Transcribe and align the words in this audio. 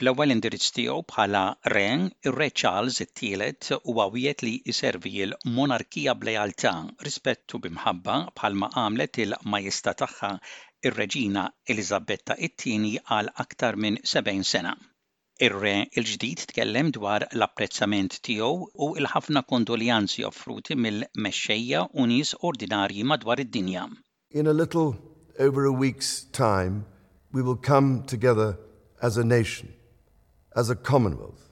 Bl-ewwel 0.00 0.32
indirizz 0.32 0.70
tiegħu 0.76 1.00
bħala 1.10 1.40
Ren, 1.72 2.06
ir-Re 2.24 2.46
Charles 2.60 3.02
it-tielet 3.04 3.66
huwa 3.92 4.06
wiet 4.14 4.40
li 4.46 4.52
jservi 4.72 5.10
l-monarkija 5.26 6.14
b'lealtà, 6.20 6.72
rispettu 7.06 7.60
bimħabba 7.66 8.14
bħalma 8.38 8.70
għamlet 8.80 9.20
il-majestà 9.24 9.92
tagħha 10.02 10.30
ir-Reġina 10.88 11.42
Elizabetta 11.74 12.36
it-tieni 12.48 12.94
għal 13.02 13.28
aktar 13.44 13.76
minn 13.84 13.98
70 14.12 14.48
sena. 14.52 14.72
Ir-re 15.44 15.74
il-ġdid 15.96 16.46
tkellem 16.48 16.94
dwar 16.96 17.26
l-apprezzament 17.28 18.16
tiegħu 18.28 18.70
u 18.86 18.88
l-ħafna 19.02 19.42
kondoljanzi 19.52 20.24
offruti 20.28 20.78
mill-mexxejja 20.86 21.84
u 22.00 22.06
nies 22.14 22.32
ordinarji 22.52 23.04
madwar 23.12 23.44
id-dinja. 23.44 23.84
In 24.30 24.46
a 24.46 24.56
little 24.62 24.96
over 25.38 25.66
a 25.66 25.72
week's 25.84 26.24
time, 26.32 26.86
we 27.32 27.42
will 27.42 27.60
come 27.70 28.02
together 28.06 28.56
as 29.02 29.16
a 29.16 29.24
nation, 29.24 29.68
as 30.54 30.70
a 30.70 30.76
commonwealth, 30.76 31.48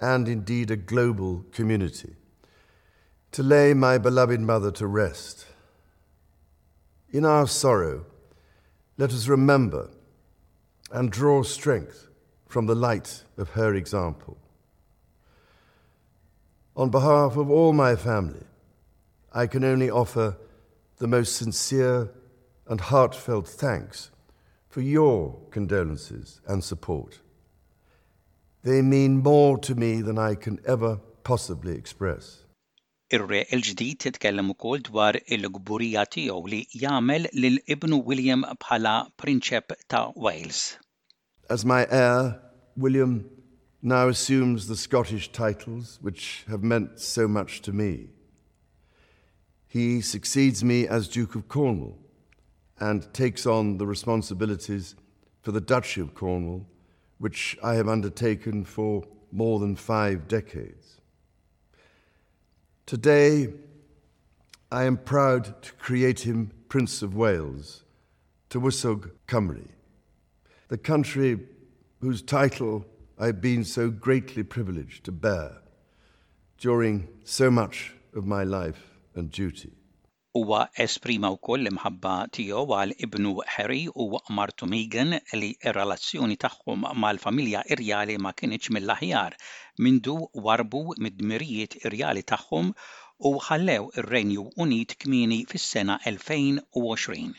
and 0.00 0.28
indeed 0.28 0.70
a 0.70 0.76
global 0.76 1.44
community, 1.52 2.16
to 3.30 3.42
lay 3.42 3.72
my 3.72 3.98
beloved 3.98 4.40
mother 4.40 4.70
to 4.70 4.86
rest. 4.86 5.46
In 7.10 7.24
our 7.24 7.46
sorrow, 7.46 8.04
let 8.98 9.10
us 9.12 9.28
remember 9.28 9.90
and 10.90 11.10
draw 11.10 11.42
strength 11.42 12.08
from 12.46 12.66
the 12.66 12.74
light 12.74 13.24
of 13.38 13.50
her 13.50 13.74
example. 13.74 14.36
On 16.76 16.90
behalf 16.90 17.36
of 17.36 17.50
all 17.50 17.72
my 17.72 17.96
family, 17.96 18.44
I 19.32 19.46
can 19.46 19.64
only 19.64 19.90
offer 19.90 20.36
the 20.98 21.06
most 21.06 21.36
sincere 21.36 22.10
and 22.66 22.80
heartfelt 22.80 23.48
thanks 23.48 24.10
for 24.68 24.80
your 24.80 25.38
condolences 25.50 26.40
and 26.46 26.62
support. 26.62 27.20
They 28.64 28.80
mean 28.80 29.22
more 29.22 29.58
to 29.58 29.74
me 29.74 30.02
than 30.02 30.18
I 30.18 30.36
can 30.36 30.60
ever 30.64 31.00
possibly 31.24 31.74
express. 31.74 32.44
Ir-re 33.12 33.42
il-ġdid 33.52 33.98
titkellem 34.04 34.52
ukoll 34.54 34.84
dwar 34.86 35.18
il-gburija 35.36 36.04
tiegħu 36.14 36.38
li 36.52 36.60
jagħmel 36.82 37.26
lil 37.34 37.58
ibnu 37.74 37.98
William 38.06 38.46
bħala 38.62 38.94
prinċep 39.20 39.74
ta' 39.90 40.12
Wales. 40.14 40.78
As 41.50 41.66
my 41.66 41.82
heir, 41.90 42.38
William 42.76 43.28
now 43.82 44.08
assumes 44.08 44.68
the 44.68 44.76
Scottish 44.76 45.32
titles 45.32 45.98
which 46.00 46.44
have 46.48 46.62
meant 46.62 47.00
so 47.00 47.26
much 47.26 47.60
to 47.62 47.72
me. 47.72 48.10
He 49.66 50.00
succeeds 50.00 50.62
me 50.62 50.86
as 50.86 51.08
Duke 51.08 51.34
of 51.34 51.48
Cornwall 51.48 51.98
and 52.78 53.12
takes 53.12 53.44
on 53.44 53.78
the 53.78 53.86
responsibilities 53.86 54.94
for 55.42 55.50
the 55.50 55.60
Duchy 55.60 56.00
of 56.00 56.14
Cornwall, 56.14 56.66
which 57.22 57.56
I 57.62 57.74
have 57.74 57.86
undertaken 57.88 58.64
for 58.64 59.04
more 59.30 59.60
than 59.60 59.76
five 59.76 60.26
decades. 60.26 61.00
Today, 62.84 63.52
I 64.72 64.82
am 64.82 64.96
proud 64.96 65.62
to 65.62 65.72
create 65.74 66.26
him 66.26 66.50
Prince 66.68 67.00
of 67.00 67.14
Wales, 67.14 67.84
Tywysog 68.50 69.12
Cymru, 69.28 69.68
the 70.66 70.76
country 70.76 71.38
whose 72.00 72.22
title 72.22 72.84
I've 73.16 73.40
been 73.40 73.62
so 73.62 73.88
greatly 73.88 74.42
privileged 74.42 75.04
to 75.04 75.12
bear 75.12 75.58
during 76.58 77.06
so 77.22 77.52
much 77.52 77.92
of 78.16 78.26
my 78.26 78.42
life 78.42 78.98
and 79.14 79.30
duty. 79.30 79.70
Huwa 80.38 80.58
esprima 80.82 81.28
wkoll 81.34 81.66
l-imħabba 81.66 82.12
tiegħu 82.36 82.74
għal 82.74 82.92
ibnu 83.06 83.32
Harry 83.54 83.82
u 84.04 84.06
martu 84.36 84.68
Meghan 84.74 85.10
li 85.40 85.50
r-relazzjoni 85.72 86.38
tagħhom 86.44 86.86
mal-familja 87.04 87.60
irjali 87.76 88.16
ma 88.16 88.32
kienx 88.38 88.72
mill-aħjar 88.76 89.36
mindu 89.86 90.14
warbu 90.46 90.82
mid-dmirijiet 91.06 91.76
irjali 91.84 92.24
tagħhom 92.32 92.72
u 93.28 93.34
ħallew 93.48 93.90
ir-Renju 94.00 94.46
Unit 94.66 94.96
kmieni 95.04 95.42
fis-sena 95.52 95.98
2020. 96.06 97.36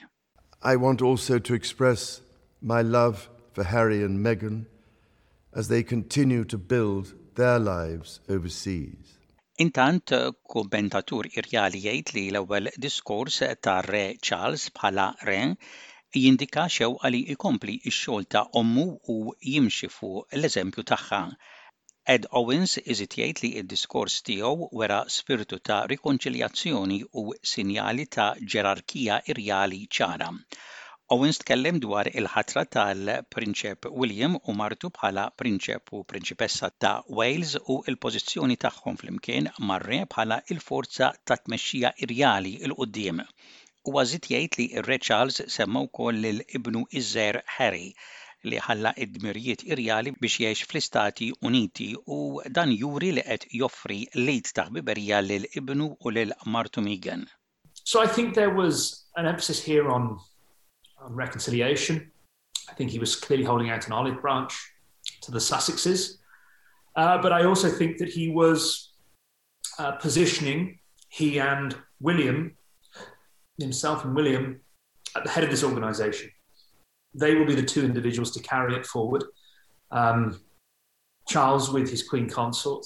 I 0.62 0.76
want 0.76 1.02
also 1.02 1.40
to 1.40 1.56
express 1.56 2.22
my 2.62 2.84
love 2.84 3.28
for 3.54 3.64
Harry 3.64 4.04
and 4.04 4.24
Meghan 4.26 4.66
as 5.56 5.68
they 5.68 5.82
continue 5.82 6.44
to 6.46 6.58
build 6.58 7.16
their 7.36 7.58
lives 7.58 8.20
overseas. 8.30 9.18
Intant, 9.64 10.14
kummentatur 10.54 11.28
irjali 11.40 11.80
jgħid 11.88 12.14
li 12.16 12.28
l-ewwel 12.32 12.70
diskors 12.86 13.42
ta' 13.66 13.80
Re 13.88 14.06
Charles 14.30 14.70
bħala 14.78 15.06
re 15.30 15.42
jindika 16.22 16.64
xewqa 16.76 17.10
li 17.14 17.22
jkompli 17.34 17.76
x-xogħol 17.92 18.26
ta' 18.36 18.44
ommu 18.62 18.86
u 19.14 19.18
jimxi 19.52 19.90
fuq 19.94 20.36
l-eżempju 20.40 20.84
tagħha. 20.92 21.22
Ed 22.16 22.28
Owens 22.40 22.76
iżit 22.84 23.18
jgħid 23.20 23.42
li 23.44 23.52
d-diskors 23.62 24.20
tiegħu 24.28 24.68
wera 24.82 25.00
spiritu 25.18 25.60
ta' 25.70 25.80
rikonċiljazzjoni 25.94 27.00
u 27.22 27.24
sinjali 27.54 28.06
ta' 28.18 28.30
ġerarkija 28.56 29.22
irjali 29.34 29.82
ċara. 30.00 30.30
Owens 31.14 31.38
tkellem 31.42 31.78
dwar 31.82 32.08
il-ħatra 32.10 32.62
tal-Prinċep 32.74 33.86
William 34.02 34.38
u 34.50 34.54
martu 34.58 34.90
bħala 34.96 35.26
Prinċep 35.42 35.92
u 35.98 36.00
Prinċipessa 36.12 36.70
ta' 36.84 36.94
Wales 37.20 37.52
u 37.74 37.76
il-pożizzjoni 37.92 38.58
tagħhom 38.64 38.98
flimkien 39.02 39.50
marre 39.72 40.00
bħala 40.14 40.40
il-forza 40.56 41.12
ta' 41.28 41.38
tmexxija 41.44 41.94
irjali 42.08 42.56
il 42.66 42.74
qudiem 42.80 43.22
U 43.22 43.94
għazit 43.94 44.32
jgħid 44.32 44.60
li 44.62 44.68
r-Re 44.82 45.00
Charles 45.10 45.44
semma 45.58 45.86
wkoll 45.86 46.26
l-ibnu 46.32 46.84
iżżer 47.02 47.42
Harry 47.58 47.94
li 48.50 48.66
ħalla 48.72 48.96
id-dmirijiet 49.06 49.68
irjali 49.70 50.18
biex 50.18 50.42
jgħix 50.48 50.68
fl-Istati 50.72 51.32
Uniti 51.52 51.94
u 52.18 52.22
dan 52.58 52.74
juri 52.74 53.14
li 53.20 53.30
qed 53.30 53.50
joffri 53.62 54.02
lejt 54.26 54.56
ta' 54.58 54.70
ħbiberija 54.72 55.22
lil 55.30 55.46
ibnu 55.62 55.94
u 55.94 56.18
lil 56.18 56.34
Martu 56.58 56.82
Megan. 56.90 57.28
So 57.84 58.02
I 58.02 58.08
think 58.08 58.34
there 58.34 58.56
was 58.64 59.06
an 59.16 59.28
emphasis 59.28 59.62
here 59.62 59.90
on 59.94 60.16
on 61.04 61.14
reconciliation. 61.14 62.12
I 62.70 62.74
think 62.74 62.92
he 62.92 63.00
was 63.00 63.16
clearly 63.16 63.44
holding 63.44 63.70
out 63.70 63.88
an 63.88 63.94
olive 63.94 64.22
branch 64.22 64.54
to 65.22 65.32
the 65.32 65.40
Sussexes. 65.40 66.18
Uh, 66.96 67.22
but 67.22 67.32
I 67.32 67.44
also 67.46 67.70
think 67.70 67.98
that 67.98 68.10
he 68.10 68.30
was 68.30 68.94
uh, 69.80 69.94
positioning 69.94 70.80
he 71.10 71.40
and 71.40 71.76
William, 72.00 72.56
himself 73.60 74.06
and 74.06 74.16
William, 74.16 74.60
at 75.16 75.24
the 75.24 75.30
head 75.30 75.44
of 75.44 75.50
this 75.50 75.64
organization. 75.64 76.30
They 77.14 77.36
will 77.36 77.46
be 77.46 77.56
the 77.56 77.64
two 77.64 77.86
individuals 77.86 78.32
to 78.32 78.42
carry 78.42 78.76
it 78.76 78.86
forward. 78.86 79.24
Um, 79.92 80.40
Charles 81.28 81.72
with 81.72 81.90
his 81.90 82.08
Queen 82.08 82.28
Consort, 82.28 82.86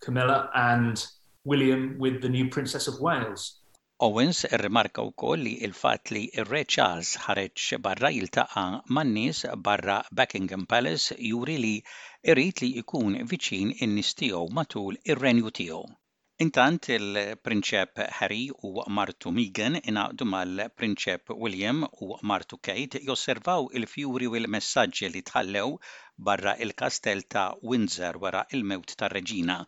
Camilla, 0.00 0.50
and 0.54 1.04
William 1.44 1.96
with 1.98 2.22
the 2.22 2.28
new 2.28 2.48
Princess 2.48 2.86
of 2.86 3.00
Wales. 3.00 3.60
Owens 4.06 4.40
irrimarka 4.46 5.02
wkoll 5.06 5.40
li 5.44 5.52
l-fatt 5.68 6.10
li 6.14 6.20
r-Re 6.42 6.60
Charles 6.74 7.08
ħareġ 7.22 7.62
barra 7.86 8.10
jiltaqa' 8.16 8.66
man-nies 8.98 9.40
barra 9.68 9.96
Buckingham 10.20 10.66
Palace 10.72 11.16
juri 11.30 11.56
li 11.64 11.72
irrid 12.34 12.62
li 12.62 12.68
jkun 12.82 13.16
viċin 13.32 13.72
in-nies 13.86 14.12
tiegħu 14.20 14.44
matul 14.58 15.00
ir-renju 15.14 15.52
tiegħu. 15.60 15.82
Intant 16.46 16.92
il-Prinċep 16.98 18.04
Harry 18.20 18.44
u 18.70 18.86
Martu 19.00 19.34
Megan 19.40 19.80
inaqdu 19.82 20.30
mal-Prinċep 20.36 21.34
William 21.42 21.82
u 22.06 22.12
Martu 22.22 22.62
Kate 22.70 23.02
josservaw 23.10 23.66
il-fjuri 23.80 24.30
u 24.30 24.38
l-messaġġi 24.44 25.14
li 25.16 25.26
tħallew 25.32 25.74
barra 26.30 26.54
il-kastell 26.62 27.26
ta' 27.26 27.50
Windsor 27.72 28.22
wara 28.22 28.46
il-mewt 28.54 28.94
tar-Reġina 29.02 29.64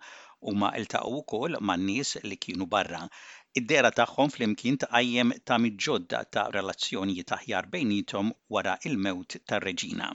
u 0.51 0.55
ma 0.61 0.71
iltaqgħu 0.79 1.19
wkoll 1.25 1.59
man-nies 1.69 2.15
li 2.29 2.39
kienu 2.45 2.71
barra 2.75 3.01
Id-dera 3.59 3.89
tagħhom 3.91 4.29
flimkien 4.33 4.77
tqajjem 4.81 5.31
ta' 5.51 5.57
miġġodda 5.63 6.19
ta' 6.35 6.43
relazzjonijiet 6.57 7.33
aħjar 7.37 7.67
bejnietom 7.73 8.29
wara 8.57 8.75
il-mewt 8.91 9.35
tar-reġina. 9.51 10.11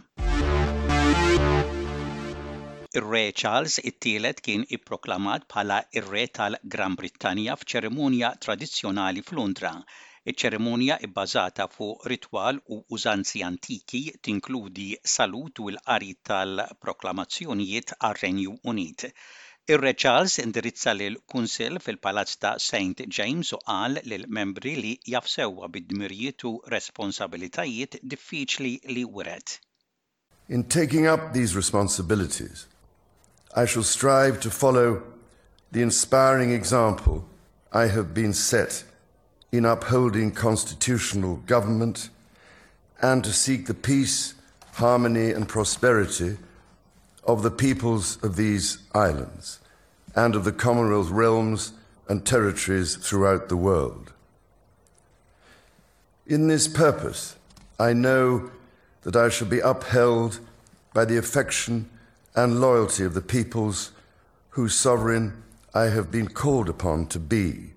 Ir-Re 2.99 3.23
Charles 3.41 3.75
it-tielet 3.91 4.39
kien 4.45 4.63
ipproklamat 4.77 5.49
bħala 5.51 5.81
ir-Re 5.99 6.23
tal-Gran 6.39 6.95
Brittanja 7.01 7.57
f'ċerimonja 7.59 8.29
tradizzjonali 8.45 9.25
f'Lundra. 9.27 9.73
Iċ-ċerimonja 10.31 11.01
ibbażata 11.09 11.67
fuq 11.73 12.07
ritwal 12.13 12.61
u 12.71 12.77
użanzi 12.97 13.43
antiki 13.49 14.05
tinkludi 14.29 14.93
salut 15.17 15.59
u 15.59 15.67
l-qari 15.73 16.15
tal-proklamazzjonijiet 16.31 17.97
għar-Renju 17.99 18.55
Unit. 18.71 19.09
Ir-Re 19.67 19.93
Charles 19.95 20.37
indirizza 20.37 20.93
lil 20.93 21.15
kunsil 21.27 21.79
fil-Palazz 21.81 22.35
ta' 22.37 22.57
St. 22.59 23.07
James 23.09 23.51
u 23.51 23.57
qal 23.65 23.97
lil 24.05 24.25
membri 24.27 24.75
li 24.75 24.91
jafsewwa 25.13 25.69
bid-dmirijiet 25.73 26.45
u 26.45 26.51
responsabilitajiet 26.73 27.97
diffiċli 28.11 28.73
li 28.93 29.05
wiret. 29.15 29.57
In 30.49 30.63
taking 30.65 31.07
up 31.07 31.33
these 31.33 31.55
responsibilities, 31.55 32.67
I 33.55 33.65
shall 33.65 33.81
strive 33.81 34.39
to 34.41 34.51
follow 34.51 35.01
the 35.71 35.81
inspiring 35.81 36.51
example 36.51 37.25
I 37.73 37.87
have 37.87 38.13
been 38.13 38.33
set 38.33 38.83
in 39.51 39.65
upholding 39.65 40.31
constitutional 40.31 41.37
government 41.47 42.09
and 43.01 43.23
to 43.23 43.33
seek 43.33 43.65
the 43.65 43.73
peace, 43.73 44.35
harmony, 44.73 45.31
and 45.31 45.47
prosperity 45.47 46.37
of 47.25 47.43
the 47.43 47.51
peoples 47.51 48.21
of 48.23 48.35
these 48.35 48.77
islands 48.93 49.59
and 50.15 50.35
of 50.35 50.43
the 50.43 50.51
Commonwealth 50.51 51.09
realms 51.09 51.73
and 52.07 52.25
territories 52.25 52.95
throughout 52.95 53.49
the 53.49 53.57
world. 53.57 54.13
In 56.27 56.47
this 56.47 56.67
purpose, 56.67 57.35
I 57.79 57.93
know 57.93 58.51
that 59.01 59.15
I 59.15 59.29
shall 59.29 59.47
be 59.47 59.59
upheld 59.59 60.39
by 60.93 61.05
the 61.05 61.17
affection 61.17 61.89
and 62.35 62.61
loyalty 62.61 63.03
of 63.03 63.13
the 63.13 63.21
peoples 63.21 63.91
whose 64.49 64.73
sovereign 64.75 65.43
I 65.73 65.85
have 65.85 66.09
been 66.09 66.27
called 66.27 66.69
upon 66.69 67.07
to 67.07 67.19
be. 67.19 67.73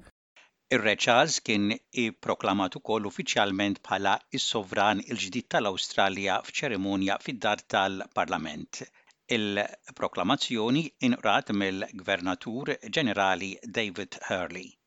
Ir-Re 0.71 0.97
Charles 0.97 1.41
kien 1.41 1.73
ipproklamat 1.97 2.75
ukoll 2.79 3.09
uffiċjalment 3.09 3.81
bħala 3.87 4.19
is-sovran 4.39 5.01
il-ġdid 5.01 5.49
tal-Awstralja 5.55 6.37
f'ċerimonja 6.45 7.17
fid-dar 7.25 7.63
tal-Parlament. 7.75 8.83
Il-proklamazzjoni 9.29 10.93
inqrat 11.03 11.53
mill-Gvernatur 11.53 12.79
Ġenerali 12.89 13.57
David 13.71 14.17
Hurley. 14.29 14.79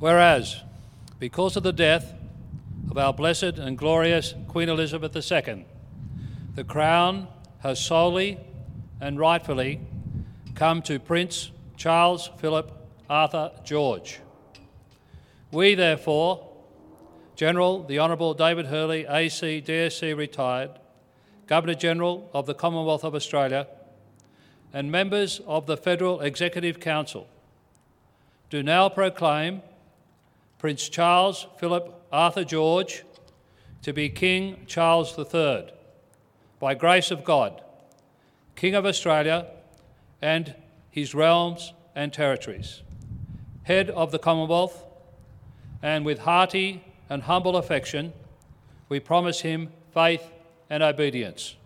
Whereas, 0.00 0.62
because 1.20 1.56
of 1.56 1.62
the 1.62 1.72
death 1.72 2.12
of 2.90 2.98
our 2.98 3.12
blessed 3.12 3.58
and 3.58 3.78
glorious 3.78 4.34
Queen 4.48 4.68
Elizabeth 4.68 5.14
II, 5.14 5.66
the 6.54 6.64
crown 6.64 7.28
has 7.60 7.78
solely 7.80 8.38
and 9.00 9.18
rightfully 9.18 9.80
come 10.54 10.82
to 10.82 10.98
Prince 10.98 11.50
Charles 11.76 12.30
Philip 12.38 12.72
Arthur 13.08 13.52
George. 13.64 14.20
We, 15.52 15.74
therefore, 15.74 16.48
General 17.36 17.84
the 17.84 17.98
Honourable 17.98 18.34
David 18.34 18.66
Hurley, 18.66 19.06
AC, 19.06 19.62
DSC 19.64 20.16
retired, 20.16 20.70
Governor 21.46 21.74
General 21.74 22.28
of 22.32 22.46
the 22.46 22.54
Commonwealth 22.54 23.04
of 23.04 23.14
Australia, 23.14 23.68
and 24.72 24.90
members 24.90 25.40
of 25.46 25.66
the 25.66 25.76
Federal 25.76 26.20
Executive 26.20 26.80
Council, 26.80 27.28
do 28.50 28.62
now 28.62 28.88
proclaim 28.88 29.62
Prince 30.58 30.88
Charles 30.88 31.46
Philip 31.58 32.06
Arthur 32.12 32.44
George 32.44 33.04
to 33.82 33.92
be 33.92 34.08
King 34.08 34.64
Charles 34.66 35.16
III, 35.16 35.68
by 36.58 36.74
grace 36.74 37.10
of 37.10 37.22
God, 37.22 37.62
King 38.56 38.74
of 38.74 38.84
Australia 38.84 39.46
and 40.20 40.54
his 40.90 41.14
realms 41.14 41.72
and 41.94 42.12
territories, 42.12 42.82
head 43.64 43.90
of 43.90 44.10
the 44.10 44.18
Commonwealth, 44.18 44.84
and 45.82 46.04
with 46.04 46.20
hearty 46.20 46.82
and 47.08 47.22
humble 47.22 47.56
affection, 47.56 48.12
we 48.88 48.98
promise 48.98 49.40
him 49.40 49.70
faith 49.92 50.32
and 50.70 50.82
obedience. 50.82 51.56